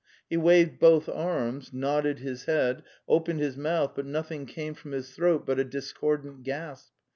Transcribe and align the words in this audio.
He 0.31 0.35
waved 0.35 0.79
both 0.79 1.07
arms, 1.07 1.73
nodded 1.73 2.17
his 2.17 2.45
head, 2.45 2.81
opened 3.07 3.39
his 3.39 3.55
mouth, 3.55 3.91
but 3.93 4.07
nothing 4.07 4.47
came 4.47 4.73
from 4.73 4.93
his 4.93 5.11
throat 5.15 5.45
but 5.45 5.59
a 5.59 5.63
dis 5.63 5.93
cordant 5.93 6.41
gasp. 6.41 6.91